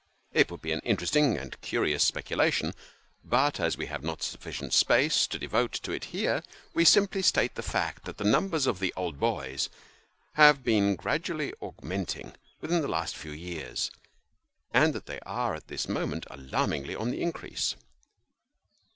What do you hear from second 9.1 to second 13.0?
boys have been gradually augmenting within the